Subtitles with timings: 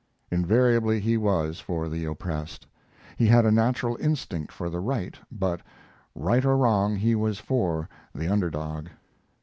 [0.31, 2.65] Invariably he was for the oppressed.
[3.17, 5.61] He had a natural instinct for the right, but,
[6.15, 8.89] right or wrong, he was for the under dog.